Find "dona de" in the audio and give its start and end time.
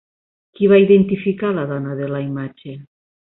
1.73-2.09